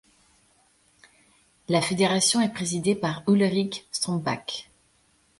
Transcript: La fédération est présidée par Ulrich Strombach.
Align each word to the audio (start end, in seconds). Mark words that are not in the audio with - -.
La 1.69 1.79
fédération 1.79 2.41
est 2.41 2.51
présidée 2.51 2.95
par 2.95 3.21
Ulrich 3.27 3.85
Strombach. 3.91 4.71